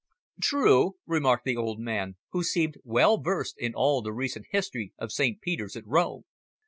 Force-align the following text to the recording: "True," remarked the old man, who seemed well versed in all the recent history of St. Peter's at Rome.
"True," 0.41 0.95
remarked 1.05 1.45
the 1.45 1.55
old 1.55 1.79
man, 1.79 2.15
who 2.31 2.43
seemed 2.43 2.79
well 2.83 3.19
versed 3.21 3.53
in 3.59 3.75
all 3.75 4.01
the 4.01 4.11
recent 4.11 4.47
history 4.49 4.93
of 4.97 5.11
St. 5.11 5.39
Peter's 5.39 5.75
at 5.75 5.85
Rome. 5.85 6.23